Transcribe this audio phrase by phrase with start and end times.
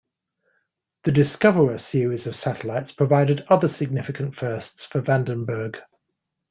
[1.03, 5.77] The Discoverer series of satellites provided other significant firsts for Vandenberg.